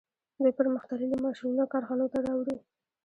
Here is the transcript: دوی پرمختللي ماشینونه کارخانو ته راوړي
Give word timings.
دوی 0.37 0.51
پرمختللي 0.59 1.17
ماشینونه 1.25 1.63
کارخانو 1.73 2.05
ته 2.13 2.17
راوړي 2.25 2.57